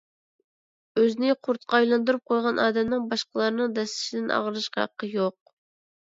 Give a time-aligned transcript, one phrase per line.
[0.99, 5.39] ئۆزىنى قۇرتقا ئايلاندۇرۇپ قويغان ئادەمنىڭ باشقىلارنىڭ دەسسىشىدىن ئاغرىنىشقا ھەققى يوق.